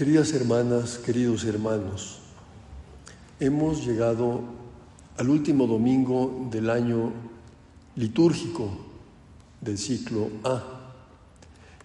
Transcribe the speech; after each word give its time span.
Queridas 0.00 0.32
hermanas, 0.32 0.96
queridos 0.96 1.44
hermanos, 1.44 2.20
hemos 3.38 3.84
llegado 3.84 4.40
al 5.18 5.28
último 5.28 5.66
domingo 5.66 6.48
del 6.50 6.70
año 6.70 7.12
litúrgico 7.96 8.70
del 9.60 9.76
ciclo 9.76 10.30
A 10.42 10.64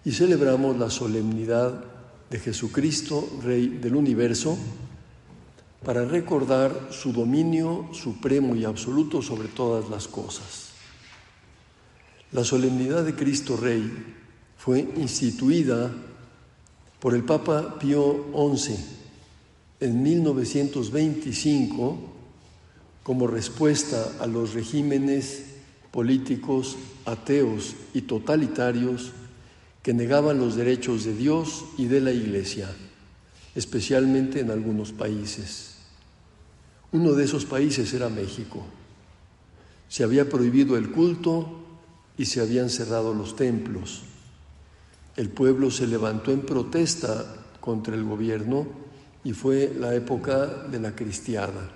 y 0.02 0.12
celebramos 0.12 0.78
la 0.78 0.88
solemnidad 0.88 1.84
de 2.30 2.38
Jesucristo, 2.38 3.28
Rey 3.44 3.68
del 3.68 3.94
universo, 3.94 4.56
para 5.84 6.06
recordar 6.06 6.88
su 6.92 7.12
dominio 7.12 7.90
supremo 7.92 8.56
y 8.56 8.64
absoluto 8.64 9.20
sobre 9.20 9.48
todas 9.48 9.90
las 9.90 10.08
cosas. 10.08 10.70
La 12.32 12.44
solemnidad 12.44 13.04
de 13.04 13.14
Cristo 13.14 13.58
Rey 13.58 13.92
fue 14.56 14.88
instituida 14.96 15.92
por 17.00 17.14
el 17.14 17.24
Papa 17.24 17.78
Pío 17.78 18.26
XI 18.34 18.76
en 19.80 20.02
1925 20.02 21.98
como 23.02 23.26
respuesta 23.26 24.12
a 24.20 24.26
los 24.26 24.54
regímenes 24.54 25.44
políticos 25.90 26.76
ateos 27.04 27.74
y 27.94 28.02
totalitarios 28.02 29.12
que 29.82 29.94
negaban 29.94 30.38
los 30.38 30.56
derechos 30.56 31.04
de 31.04 31.14
Dios 31.14 31.64
y 31.78 31.86
de 31.86 32.00
la 32.00 32.10
Iglesia, 32.10 32.68
especialmente 33.54 34.40
en 34.40 34.50
algunos 34.50 34.92
países. 34.92 35.76
Uno 36.92 37.12
de 37.12 37.24
esos 37.24 37.44
países 37.44 37.92
era 37.94 38.08
México. 38.08 38.64
Se 39.88 40.02
había 40.02 40.28
prohibido 40.28 40.76
el 40.76 40.90
culto 40.90 41.60
y 42.18 42.24
se 42.24 42.40
habían 42.40 42.70
cerrado 42.70 43.14
los 43.14 43.36
templos. 43.36 44.02
El 45.16 45.30
pueblo 45.30 45.70
se 45.70 45.86
levantó 45.86 46.30
en 46.30 46.42
protesta 46.42 47.24
contra 47.60 47.94
el 47.94 48.04
gobierno 48.04 48.66
y 49.24 49.32
fue 49.32 49.74
la 49.78 49.94
época 49.94 50.46
de 50.46 50.78
la 50.78 50.94
cristiada. 50.94 51.70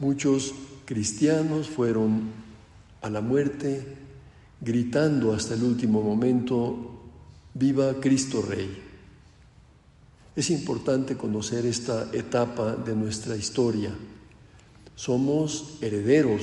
Muchos 0.00 0.52
cristianos 0.84 1.68
fueron 1.68 2.30
a 3.02 3.08
la 3.08 3.20
muerte 3.20 3.96
gritando 4.60 5.32
hasta 5.32 5.54
el 5.54 5.62
último 5.62 6.02
momento, 6.02 7.02
viva 7.54 8.00
Cristo 8.00 8.42
Rey. 8.42 8.82
Es 10.34 10.50
importante 10.50 11.16
conocer 11.16 11.66
esta 11.66 12.10
etapa 12.12 12.74
de 12.74 12.96
nuestra 12.96 13.36
historia. 13.36 13.92
Somos 14.96 15.78
herederos 15.80 16.42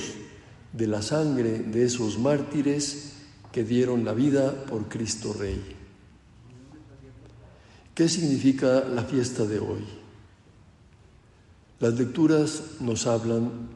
de 0.72 0.86
la 0.86 1.02
sangre 1.02 1.58
de 1.58 1.84
esos 1.84 2.18
mártires 2.18 3.15
que 3.52 3.64
dieron 3.64 4.04
la 4.04 4.12
vida 4.12 4.64
por 4.66 4.88
Cristo 4.88 5.32
Rey. 5.32 5.76
¿Qué 7.94 8.08
significa 8.08 8.84
la 8.84 9.04
fiesta 9.04 9.44
de 9.44 9.58
hoy? 9.58 9.84
Las 11.80 11.94
lecturas 11.94 12.62
nos 12.80 13.06
hablan 13.06 13.68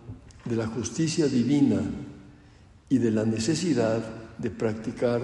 de 0.44 0.56
la 0.56 0.66
justicia 0.66 1.26
divina 1.26 1.80
y 2.88 2.98
de 2.98 3.10
la 3.10 3.24
necesidad 3.24 4.02
de 4.38 4.50
practicar 4.50 5.20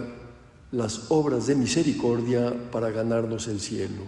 las 0.73 1.11
obras 1.11 1.47
de 1.47 1.55
misericordia 1.55 2.71
para 2.71 2.91
ganarnos 2.91 3.49
el 3.49 3.61
cielo. 3.61 4.03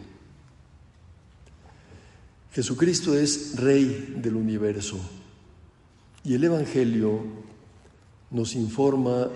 Jesucristo 2.53 3.15
es 3.15 3.57
Rey 3.57 4.17
del 4.17 4.37
universo 4.37 4.99
y 6.25 6.35
el 6.35 6.45
Evangelio 6.45 7.21
nos 8.31 8.55
informa 8.55 9.29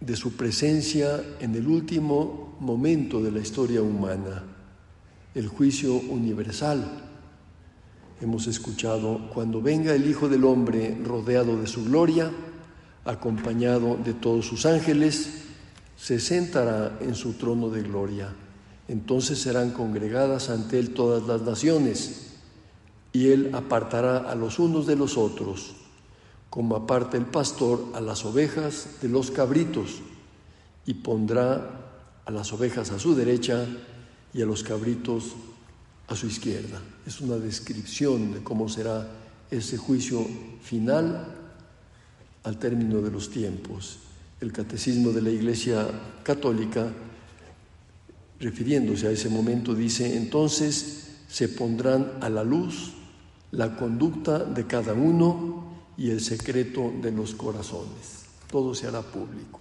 de 0.00 0.16
su 0.16 0.36
presencia 0.36 1.22
en 1.40 1.54
el 1.54 1.66
último 1.66 2.56
momento 2.60 3.22
de 3.22 3.32
la 3.32 3.40
historia 3.40 3.82
humana, 3.82 4.44
el 5.34 5.48
juicio 5.48 5.94
universal. 5.94 7.04
Hemos 8.20 8.46
escuchado, 8.46 9.28
cuando 9.32 9.60
venga 9.60 9.94
el 9.94 10.08
Hijo 10.08 10.28
del 10.28 10.44
Hombre 10.44 10.96
rodeado 11.04 11.60
de 11.60 11.66
su 11.66 11.84
gloria, 11.84 12.30
acompañado 13.04 13.96
de 13.96 14.14
todos 14.14 14.46
sus 14.46 14.66
ángeles, 14.66 15.44
se 15.96 16.20
sentará 16.20 16.98
en 17.00 17.14
su 17.14 17.32
trono 17.34 17.70
de 17.70 17.82
gloria. 17.82 18.34
Entonces 18.86 19.38
serán 19.38 19.70
congregadas 19.70 20.48
ante 20.48 20.78
él 20.78 20.94
todas 20.94 21.26
las 21.26 21.42
naciones, 21.42 22.34
y 23.12 23.28
él 23.28 23.50
apartará 23.52 24.18
a 24.18 24.34
los 24.34 24.58
unos 24.58 24.86
de 24.86 24.96
los 24.96 25.16
otros 25.16 25.74
como 26.50 26.76
aparta 26.76 27.16
el 27.16 27.26
pastor 27.26 27.84
a 27.94 28.00
las 28.00 28.24
ovejas 28.24 28.96
de 29.02 29.08
los 29.08 29.30
cabritos, 29.30 30.00
y 30.88 30.94
pondrá 30.94 31.90
a 32.24 32.30
las 32.30 32.50
ovejas 32.54 32.90
a 32.92 32.98
su 32.98 33.14
derecha 33.14 33.66
y 34.32 34.40
a 34.40 34.46
los 34.46 34.62
cabritos 34.62 35.34
a 36.08 36.16
su 36.16 36.26
izquierda. 36.26 36.80
Es 37.06 37.20
una 37.20 37.36
descripción 37.36 38.32
de 38.32 38.42
cómo 38.42 38.70
será 38.70 39.06
ese 39.50 39.76
juicio 39.76 40.26
final 40.62 41.26
al 42.42 42.58
término 42.58 43.02
de 43.02 43.10
los 43.10 43.28
tiempos. 43.28 43.98
El 44.40 44.50
catecismo 44.50 45.10
de 45.10 45.20
la 45.20 45.30
Iglesia 45.30 45.86
Católica, 46.22 46.90
refiriéndose 48.40 49.08
a 49.08 49.10
ese 49.10 49.28
momento, 49.28 49.74
dice, 49.74 50.16
entonces 50.16 51.16
se 51.28 51.50
pondrán 51.50 52.12
a 52.22 52.30
la 52.30 52.44
luz 52.44 52.92
la 53.50 53.76
conducta 53.76 54.38
de 54.38 54.66
cada 54.66 54.94
uno 54.94 55.67
y 55.98 56.10
el 56.10 56.20
secreto 56.20 56.92
de 57.02 57.10
los 57.10 57.34
corazones. 57.34 58.26
Todo 58.48 58.72
se 58.74 58.86
hará 58.86 59.02
público. 59.02 59.58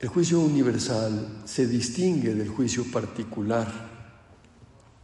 El 0.00 0.08
juicio 0.08 0.40
universal 0.40 1.42
se 1.44 1.66
distingue 1.66 2.34
del 2.34 2.48
juicio 2.48 2.84
particular. 2.90 3.70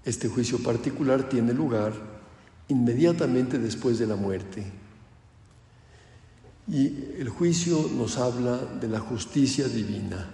Este 0.05 0.29
juicio 0.29 0.59
particular 0.63 1.29
tiene 1.29 1.53
lugar 1.53 1.93
inmediatamente 2.69 3.59
después 3.59 3.99
de 3.99 4.07
la 4.07 4.17
muerte. 4.17 4.65
Y 6.67 6.87
el 7.19 7.29
juicio 7.29 7.91
nos 7.95 8.17
habla 8.17 8.57
de 8.57 8.89
la 8.89 9.01
justicia 9.01 9.69
divina. 9.69 10.33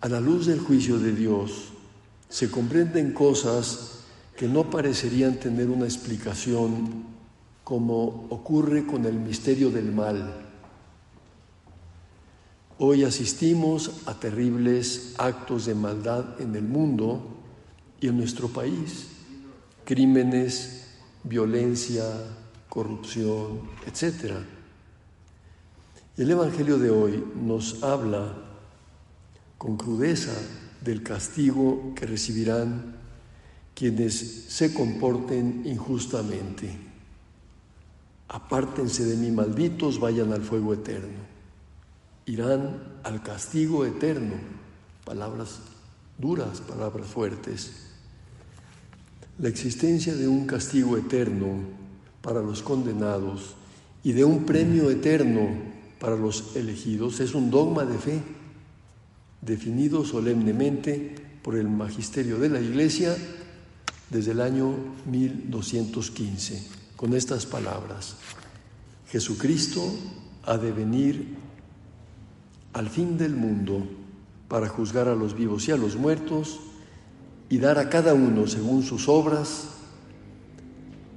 A 0.00 0.08
la 0.08 0.20
luz 0.20 0.46
del 0.46 0.60
juicio 0.60 1.00
de 1.00 1.12
Dios 1.12 1.70
se 2.28 2.48
comprenden 2.50 3.12
cosas 3.12 3.97
que 4.38 4.46
no 4.46 4.70
parecerían 4.70 5.40
tener 5.40 5.68
una 5.68 5.84
explicación 5.84 7.02
como 7.64 8.28
ocurre 8.30 8.86
con 8.86 9.04
el 9.04 9.14
misterio 9.14 9.68
del 9.68 9.90
mal. 9.90 10.32
Hoy 12.78 13.02
asistimos 13.02 14.02
a 14.06 14.14
terribles 14.14 15.14
actos 15.18 15.66
de 15.66 15.74
maldad 15.74 16.40
en 16.40 16.54
el 16.54 16.62
mundo 16.62 17.20
y 18.00 18.06
en 18.06 18.16
nuestro 18.16 18.46
país, 18.46 19.08
crímenes, 19.84 20.86
violencia, 21.24 22.04
corrupción, 22.68 23.62
etc. 23.88 24.34
El 26.16 26.30
Evangelio 26.30 26.78
de 26.78 26.90
hoy 26.90 27.24
nos 27.42 27.82
habla 27.82 28.34
con 29.58 29.76
crudeza 29.76 30.32
del 30.80 31.02
castigo 31.02 31.92
que 31.96 32.06
recibirán 32.06 32.97
quienes 33.78 34.46
se 34.48 34.74
comporten 34.74 35.62
injustamente. 35.64 36.68
Apártense 38.26 39.04
de 39.04 39.16
mí, 39.16 39.30
malditos, 39.30 40.00
vayan 40.00 40.32
al 40.32 40.42
fuego 40.42 40.74
eterno. 40.74 41.20
Irán 42.26 42.82
al 43.04 43.22
castigo 43.22 43.86
eterno. 43.86 44.34
Palabras 45.04 45.60
duras, 46.18 46.60
palabras 46.60 47.06
fuertes. 47.06 47.70
La 49.38 49.48
existencia 49.48 50.16
de 50.16 50.26
un 50.26 50.44
castigo 50.44 50.96
eterno 50.96 51.60
para 52.20 52.42
los 52.42 52.62
condenados 52.62 53.54
y 54.02 54.10
de 54.10 54.24
un 54.24 54.44
premio 54.44 54.90
eterno 54.90 55.50
para 56.00 56.16
los 56.16 56.56
elegidos 56.56 57.20
es 57.20 57.32
un 57.32 57.48
dogma 57.48 57.84
de 57.84 57.98
fe 57.98 58.22
definido 59.40 60.04
solemnemente 60.04 61.14
por 61.44 61.54
el 61.54 61.68
magisterio 61.68 62.38
de 62.38 62.48
la 62.48 62.60
Iglesia 62.60 63.16
desde 64.10 64.32
el 64.32 64.40
año 64.40 64.74
1215 65.06 66.62
con 66.96 67.14
estas 67.14 67.46
palabras. 67.46 68.16
Jesucristo 69.08 69.82
ha 70.44 70.58
de 70.58 70.72
venir 70.72 71.36
al 72.72 72.88
fin 72.88 73.16
del 73.18 73.34
mundo 73.34 73.86
para 74.48 74.68
juzgar 74.68 75.08
a 75.08 75.14
los 75.14 75.34
vivos 75.34 75.68
y 75.68 75.72
a 75.72 75.76
los 75.76 75.96
muertos 75.96 76.60
y 77.48 77.58
dar 77.58 77.78
a 77.78 77.88
cada 77.88 78.14
uno 78.14 78.46
según 78.46 78.82
sus 78.82 79.08
obras, 79.08 79.68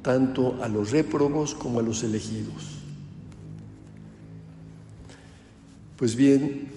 tanto 0.01 0.61
a 0.63 0.67
los 0.67 0.91
réprobos 0.91 1.53
como 1.53 1.79
a 1.79 1.83
los 1.83 2.03
elegidos. 2.03 2.77
Pues 5.97 6.15
bien, 6.15 6.69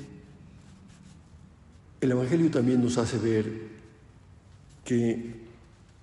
el 2.00 2.10
Evangelio 2.10 2.50
también 2.50 2.82
nos 2.82 2.99
hace 2.99 3.19
ver 3.19 3.69
que 4.84 5.44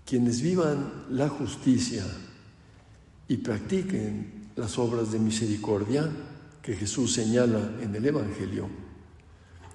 quienes 0.06 0.42
vivan 0.42 1.06
la 1.10 1.30
justicia 1.30 2.04
y 3.28 3.38
practiquen 3.38 4.50
las 4.56 4.78
obras 4.78 5.12
de 5.12 5.20
misericordia 5.20 6.10
que 6.62 6.76
Jesús 6.76 7.14
señala 7.14 7.72
en 7.82 7.96
el 7.96 8.06
Evangelio, 8.06 8.68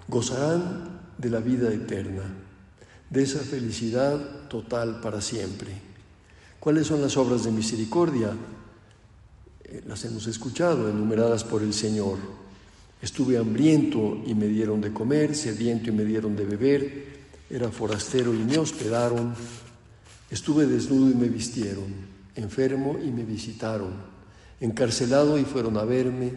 gozarán 0.09 1.01
de 1.19 1.31
la 1.31 1.41
vida 1.41 1.73
eterna, 1.73 2.23
de 3.11 3.23
esa 3.23 3.41
felicidad 3.41 4.49
total 4.49 5.01
para 5.01 5.21
siempre. 5.21 5.73
¿Cuáles 6.61 6.87
son 6.87 7.01
las 7.01 7.17
obras 7.17 7.45
de 7.45 7.53
misericordia? 7.53 8.33
Eh, 9.65 9.83
las 9.87 10.05
hemos 10.05 10.27
escuchado, 10.27 10.89
enumeradas 10.89 11.45
por 11.45 11.63
el 11.63 11.73
Señor. 11.73 12.19
Estuve 13.01 13.39
hambriento 13.39 14.23
y 14.27 14.35
me 14.35 14.47
dieron 14.47 14.81
de 14.81 14.93
comer, 14.93 15.35
sediento 15.35 15.91
y 15.91 15.93
me 15.93 16.05
dieron 16.05 16.37
de 16.37 16.45
beber, 16.45 17.07
era 17.51 17.71
forastero 17.71 18.35
y 18.35 18.39
me 18.39 18.59
hospedaron, 18.59 19.35
estuve 20.31 20.67
desnudo 20.67 21.11
y 21.11 21.15
me 21.15 21.29
vistieron, 21.29 21.85
enfermo 22.35 22.99
y 23.03 23.11
me 23.11 23.25
visitaron, 23.25 23.93
encarcelado 24.61 25.39
y 25.39 25.45
fueron 25.45 25.77
a 25.77 25.85
verme. 25.85 26.33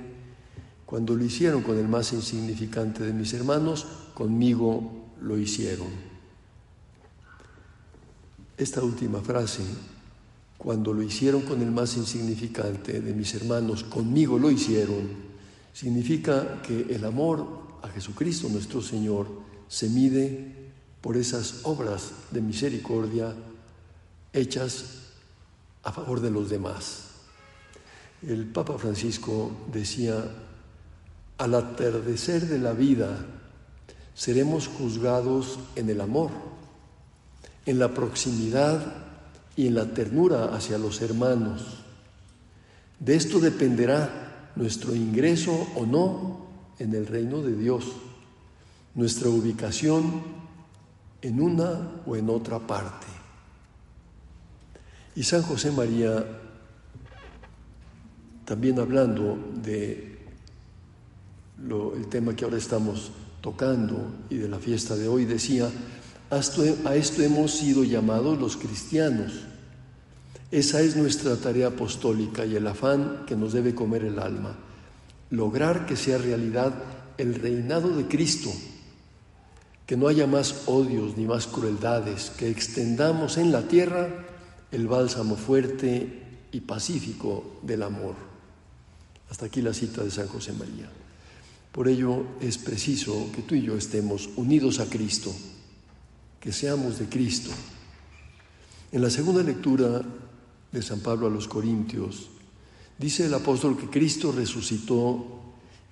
Cuando 0.86 1.16
lo 1.16 1.24
hicieron 1.24 1.62
con 1.62 1.78
el 1.78 1.88
más 1.88 2.14
insignificante 2.14 3.04
de 3.04 3.14
mis 3.14 3.34
hermanos, 3.34 3.86
conmigo 4.14 5.08
lo 5.22 5.38
hicieron. 5.38 5.88
Esta 8.58 8.82
última 8.82 9.22
frase, 9.22 9.64
cuando 10.58 10.94
lo 10.94 11.04
hicieron 11.04 11.42
con 11.42 11.62
el 11.62 11.72
más 11.72 11.96
insignificante 11.96 13.02
de 13.02 13.14
mis 13.14 13.34
hermanos, 13.36 13.84
conmigo 13.84 14.38
lo 14.40 14.52
hicieron, 14.52 15.30
Significa 15.74 16.62
que 16.62 16.94
el 16.94 17.06
amor 17.06 17.48
a 17.82 17.88
Jesucristo 17.88 18.50
nuestro 18.50 18.82
Señor 18.82 19.28
se 19.68 19.88
mide 19.88 20.54
por 21.00 21.16
esas 21.16 21.62
obras 21.64 22.12
de 22.32 22.42
misericordia 22.42 23.34
hechas 24.34 25.00
a 25.84 25.92
favor 25.92 26.20
de 26.20 26.32
los 26.32 26.50
demás. 26.50 27.06
El 28.26 28.46
Papa 28.46 28.78
Francisco 28.78 29.52
decía, 29.72 30.24
al 31.38 31.56
atardecer 31.56 32.48
de 32.48 32.60
la 32.60 32.74
vida 32.74 33.26
seremos 34.14 34.68
juzgados 34.68 35.60
en 35.76 35.90
el 35.90 36.02
amor, 36.02 36.32
en 37.66 37.80
la 37.80 37.94
proximidad 37.94 38.94
y 39.56 39.68
en 39.68 39.76
la 39.76 39.94
ternura 39.94 40.54
hacia 40.54 40.78
los 40.78 41.02
hermanos. 41.02 41.84
De 43.00 43.16
esto 43.16 43.40
dependerá 43.40 44.52
nuestro 44.58 44.94
ingreso 44.94 45.68
o 45.76 45.86
no 45.86 46.48
en 46.80 46.94
el 46.94 47.08
reino 47.08 47.42
de 47.42 47.56
Dios, 47.56 47.86
nuestra 48.96 49.30
ubicación 49.30 50.22
en 51.22 51.42
una 51.42 52.02
o 52.06 52.18
en 52.18 52.30
otra 52.30 52.60
parte. 52.60 53.19
Y 55.16 55.24
San 55.24 55.42
José 55.42 55.72
María, 55.72 56.26
también 58.46 58.80
hablando 58.80 59.38
de 59.62 60.18
el 61.96 62.08
tema 62.08 62.36
que 62.36 62.46
ahora 62.46 62.58
estamos 62.58 63.12
tocando 63.42 64.12
y 64.30 64.38
de 64.38 64.48
la 64.48 64.60
fiesta 64.60 64.96
de 64.96 65.08
hoy, 65.08 65.26
decía, 65.26 65.70
a 66.30 66.96
esto 66.96 67.24
hemos 67.24 67.52
sido 67.52 67.84
llamados 67.84 68.40
los 68.40 68.56
cristianos. 68.56 69.34
Esa 70.52 70.82
es 70.82 70.96
nuestra 70.96 71.36
tarea 71.36 71.68
apostólica 71.68 72.46
y 72.46 72.56
el 72.56 72.66
afán 72.66 73.24
que 73.28 73.36
nos 73.36 73.54
debe 73.54 73.76
comer 73.76 74.04
el 74.06 74.20
alma, 74.20 74.56
lograr 75.30 75.86
que 75.86 75.96
sea 75.96 76.18
realidad 76.18 76.74
el 77.18 77.36
reinado 77.36 77.90
de 77.90 78.08
Cristo, 78.08 78.52
que 79.86 79.98
no 79.98 80.08
haya 80.08 80.28
más 80.28 80.64
odios 80.68 81.18
ni 81.18 81.26
más 81.26 81.46
crueldades, 81.46 82.32
que 82.32 82.50
extendamos 82.50 83.38
en 83.38 83.52
la 83.52 83.64
tierra 83.64 84.26
el 84.72 84.88
bálsamo 84.88 85.36
fuerte 85.36 86.24
y 86.52 86.60
pacífico 86.62 87.60
del 87.64 87.84
amor. 87.84 88.16
Hasta 89.30 89.46
aquí 89.46 89.62
la 89.62 89.74
cita 89.74 90.04
de 90.04 90.12
San 90.12 90.28
José 90.28 90.54
María. 90.54 90.90
Por 91.72 91.88
ello 91.88 92.26
es 92.42 92.58
preciso 92.58 93.30
que 93.34 93.44
tú 93.44 93.56
y 93.56 93.62
yo 93.62 93.78
estemos 93.78 94.30
unidos 94.36 94.80
a 94.80 94.86
Cristo, 94.90 95.34
que 96.40 96.52
seamos 96.52 96.98
de 97.00 97.06
Cristo. 97.06 97.52
En 98.92 99.02
la 99.02 99.10
segunda 99.10 99.44
lectura 99.44 100.02
de 100.72 100.82
San 100.82 101.00
Pablo 101.00 101.28
a 101.28 101.30
los 101.30 101.48
Corintios, 101.48 102.30
dice 102.98 103.26
el 103.26 103.34
apóstol 103.34 103.78
que 103.78 103.90
Cristo 103.90 104.32
resucitó 104.32 105.40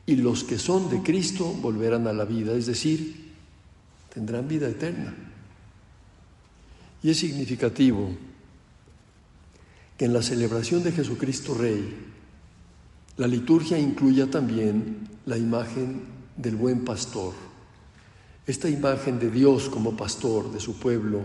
y 0.06 0.16
los 0.16 0.44
que 0.44 0.58
son 0.58 0.90
de 0.90 1.02
Cristo 1.04 1.46
volverán 1.46 2.08
a 2.08 2.14
la 2.14 2.26
vida, 2.26 2.54
es 2.54 2.66
decir, 2.66 3.34
tendrán 4.12 4.48
vida 4.48 4.68
eterna. 4.68 5.16
Y 7.04 7.12
es 7.12 7.20
significativo 7.20 8.10
que 9.98 10.06
en 10.06 10.14
la 10.14 10.22
celebración 10.22 10.84
de 10.84 10.92
Jesucristo 10.92 11.54
Rey, 11.54 11.96
la 13.18 13.28
liturgia 13.28 13.80
incluya 13.80 14.30
también 14.30 15.10
la 15.26 15.38
imagen 15.38 16.02
del 16.38 16.56
buen 16.56 16.86
pastor. 16.86 17.34
Esta 18.46 18.70
imagen 18.70 19.20
de 19.20 19.32
Dios 19.32 19.70
como 19.70 19.98
pastor 19.98 20.52
de 20.54 20.60
su 20.60 20.78
pueblo 20.78 21.22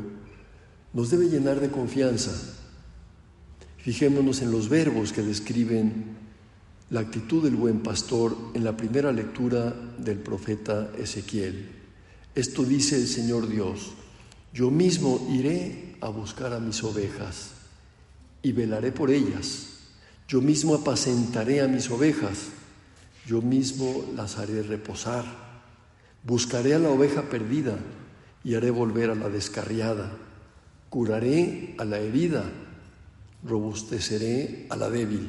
nos 0.92 1.10
debe 1.10 1.28
llenar 1.28 1.60
de 1.60 1.70
confianza 1.70 2.32
Fijémonos 3.82 4.42
en 4.42 4.52
los 4.52 4.68
verbos 4.68 5.12
que 5.12 5.22
describen 5.22 6.16
la 6.90 7.00
actitud 7.00 7.42
del 7.42 7.56
buen 7.56 7.80
pastor 7.80 8.36
en 8.54 8.62
la 8.62 8.76
primera 8.76 9.10
lectura 9.10 9.74
del 9.98 10.18
profeta 10.18 10.92
Ezequiel. 10.96 11.68
Esto 12.32 12.62
dice 12.62 12.94
el 12.94 13.08
Señor 13.08 13.48
Dios, 13.48 13.90
yo 14.54 14.70
mismo 14.70 15.26
iré 15.32 15.96
a 16.00 16.10
buscar 16.10 16.52
a 16.52 16.60
mis 16.60 16.84
ovejas 16.84 17.54
y 18.42 18.52
velaré 18.52 18.92
por 18.92 19.10
ellas. 19.10 19.68
Yo 20.28 20.40
mismo 20.40 20.74
apacentaré 20.74 21.60
a 21.60 21.68
mis 21.68 21.90
ovejas, 21.90 22.48
yo 23.26 23.42
mismo 23.42 24.04
las 24.16 24.38
haré 24.38 24.62
reposar. 24.62 25.24
Buscaré 26.24 26.74
a 26.74 26.78
la 26.78 26.90
oveja 26.90 27.22
perdida 27.22 27.76
y 28.44 28.54
haré 28.54 28.70
volver 28.70 29.10
a 29.10 29.14
la 29.14 29.28
descarriada. 29.28 30.12
Curaré 30.88 31.74
a 31.78 31.84
la 31.84 31.98
herida 31.98 32.44
robusteceré 33.44 34.66
a 34.70 34.76
la 34.76 34.88
débil 34.88 35.28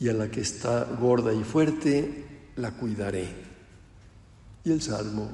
y 0.00 0.08
a 0.08 0.12
la 0.12 0.30
que 0.30 0.40
está 0.40 0.84
gorda 0.84 1.32
y 1.32 1.44
fuerte 1.44 2.24
la 2.56 2.72
cuidaré. 2.72 3.28
Y 4.64 4.72
el 4.72 4.82
salmo 4.82 5.30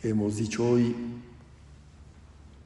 que 0.00 0.10
hemos 0.10 0.36
dicho 0.36 0.68
hoy 0.68 0.94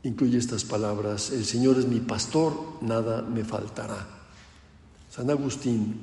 incluye 0.02 0.38
estas 0.38 0.64
palabras, 0.64 1.30
el 1.30 1.44
Señor 1.44 1.78
es 1.78 1.86
mi 1.86 2.00
pastor, 2.00 2.54
nada 2.80 3.22
me 3.22 3.44
faltará. 3.44 4.06
San 5.10 5.30
Agustín, 5.30 6.00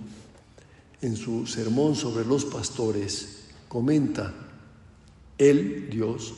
en 1.01 1.15
su 1.15 1.47
sermón 1.47 1.95
sobre 1.95 2.25
los 2.25 2.45
pastores, 2.45 3.45
comenta, 3.67 4.33
Él, 5.37 5.89
Dios, 5.89 6.33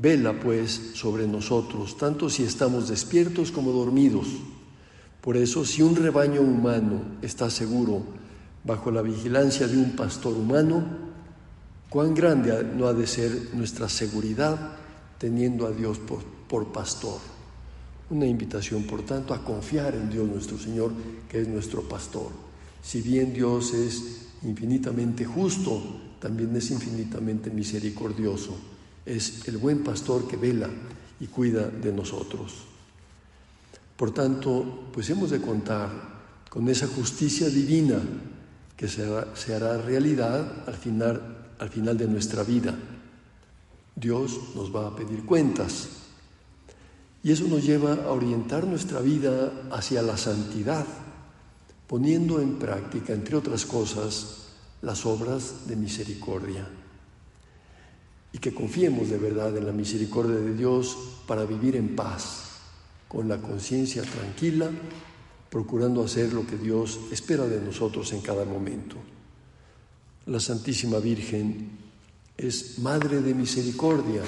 Vela 0.00 0.38
pues 0.38 0.92
sobre 0.94 1.26
nosotros, 1.26 1.96
tanto 1.96 2.30
si 2.30 2.44
estamos 2.44 2.88
despiertos 2.88 3.50
como 3.50 3.72
dormidos. 3.72 4.28
Por 5.20 5.36
eso, 5.36 5.64
si 5.64 5.82
un 5.82 5.96
rebaño 5.96 6.40
humano 6.40 7.00
está 7.20 7.50
seguro 7.50 8.04
bajo 8.62 8.92
la 8.92 9.02
vigilancia 9.02 9.66
de 9.66 9.76
un 9.76 9.96
pastor 9.96 10.34
humano, 10.34 10.84
cuán 11.90 12.14
grande 12.14 12.62
no 12.76 12.86
ha 12.86 12.94
de 12.94 13.08
ser 13.08 13.48
nuestra 13.54 13.88
seguridad 13.88 14.76
teniendo 15.18 15.66
a 15.66 15.72
Dios 15.72 15.98
por, 15.98 16.72
pastor. 16.72 17.18
Una 18.10 18.26
invitación, 18.26 18.84
por 18.84 19.02
tanto, 19.02 19.34
a 19.34 19.44
confiar 19.44 19.94
en 19.94 20.08
Dios 20.10 20.26
nuestro 20.26 20.58
Señor, 20.58 20.92
que 21.28 21.40
es 21.40 21.48
nuestro 21.48 21.82
pastor. 21.82 22.30
Si 22.82 23.02
bien 23.02 23.34
Dios 23.34 23.74
es 23.74 24.28
infinitamente 24.42 25.24
justo, 25.24 25.82
también 26.20 26.54
es 26.56 26.70
infinitamente 26.70 27.50
misericordioso 27.50 28.56
es 29.08 29.48
el 29.48 29.56
buen 29.56 29.82
pastor 29.82 30.28
que 30.28 30.36
vela 30.36 30.68
y 31.18 31.26
cuida 31.26 31.68
de 31.68 31.92
nosotros. 31.92 32.52
Por 33.96 34.12
tanto, 34.12 34.90
pues 34.92 35.08
hemos 35.10 35.30
de 35.30 35.40
contar 35.40 35.90
con 36.50 36.68
esa 36.68 36.86
justicia 36.86 37.48
divina 37.48 38.00
que 38.76 38.86
se 38.86 39.54
hará, 39.54 39.78
realidad 39.78 40.68
al 40.68 40.74
final, 40.74 41.46
al 41.58 41.68
final 41.70 41.96
de 41.96 42.06
nuestra 42.06 42.44
vida. 42.44 42.76
Dios 43.98 44.54
nos 44.54 44.74
va 44.74 44.86
a 44.86 44.96
pedir 44.96 45.24
cuentas 45.24 45.88
y 47.22 47.32
eso 47.32 47.48
nos 47.48 47.64
lleva 47.64 47.94
a 47.94 48.12
orientar 48.12 48.66
nuestra 48.66 49.00
vida 49.00 49.52
hacia 49.72 50.02
la 50.02 50.16
santidad, 50.16 50.86
poniendo 51.86 52.40
en 52.40 52.58
práctica, 52.58 53.12
entre 53.12 53.36
otras 53.36 53.66
cosas, 53.66 54.46
las 54.82 55.04
obras 55.04 55.66
de 55.66 55.74
misericordia. 55.74 56.68
Y 58.32 58.38
que 58.38 58.54
confiemos 58.54 59.08
de 59.08 59.18
verdad 59.18 59.56
en 59.56 59.66
la 59.66 59.72
misericordia 59.72 60.36
de 60.36 60.54
Dios 60.54 60.96
para 61.26 61.44
vivir 61.44 61.74
en 61.74 61.96
paz, 61.96 62.44
con 63.08 63.26
la 63.26 63.40
conciencia 63.40 64.02
tranquila, 64.02 64.70
procurando 65.50 66.04
hacer 66.04 66.32
lo 66.32 66.46
que 66.46 66.56
Dios 66.56 67.00
espera 67.10 67.46
de 67.46 67.60
nosotros 67.60 68.12
en 68.12 68.20
cada 68.20 68.44
momento. 68.44 68.96
La 70.26 70.38
Santísima 70.38 70.98
Virgen 70.98 71.87
es 72.38 72.78
Madre 72.78 73.20
de 73.20 73.34
Misericordia, 73.34 74.22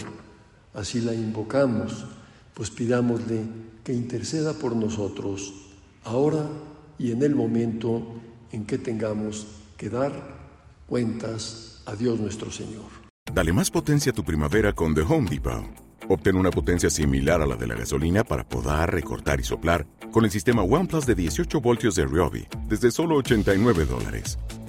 así 0.74 1.00
la 1.00 1.14
invocamos, 1.14 2.04
pues 2.52 2.70
pidámosle 2.70 3.42
que 3.84 3.92
interceda 3.92 4.52
por 4.52 4.74
nosotros 4.74 5.54
ahora 6.04 6.46
y 6.98 7.12
en 7.12 7.22
el 7.22 7.34
momento 7.34 8.02
en 8.50 8.66
que 8.66 8.78
tengamos 8.78 9.46
que 9.76 9.88
dar 9.88 10.12
cuentas 10.86 11.82
a 11.86 11.94
Dios 11.94 12.18
nuestro 12.18 12.50
Señor. 12.50 12.84
Dale 13.32 13.52
más 13.52 13.70
potencia 13.70 14.10
a 14.10 14.14
tu 14.14 14.24
primavera 14.24 14.72
con 14.72 14.92
The 14.94 15.02
Home 15.02 15.30
Depot. 15.30 15.64
Obtén 16.08 16.34
una 16.34 16.50
potencia 16.50 16.90
similar 16.90 17.40
a 17.40 17.46
la 17.46 17.54
de 17.54 17.68
la 17.68 17.76
gasolina 17.76 18.24
para 18.24 18.42
podar, 18.42 18.92
recortar 18.92 19.38
y 19.38 19.44
soplar 19.44 19.86
con 20.10 20.24
el 20.24 20.32
sistema 20.32 20.62
OnePlus 20.62 21.06
de 21.06 21.14
18 21.14 21.60
voltios 21.60 21.94
de 21.94 22.04
Ryobi 22.04 22.48
desde 22.68 22.90
solo 22.90 23.14
89 23.16 23.84
dólares. 23.84 24.36